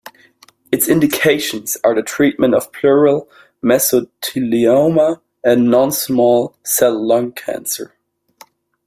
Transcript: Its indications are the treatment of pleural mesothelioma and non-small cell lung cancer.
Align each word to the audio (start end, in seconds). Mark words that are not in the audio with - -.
Its 0.71 0.89
indications 0.89 1.77
are 1.83 1.93
the 1.93 2.01
treatment 2.01 2.55
of 2.55 2.73
pleural 2.73 3.29
mesothelioma 3.63 5.21
and 5.43 5.69
non-small 5.69 6.55
cell 6.63 6.99
lung 7.07 7.31
cancer. 7.33 7.93